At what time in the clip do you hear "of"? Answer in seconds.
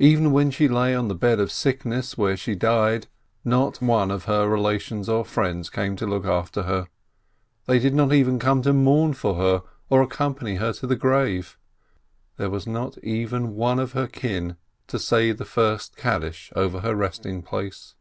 1.38-1.52, 4.10-4.24, 13.78-13.92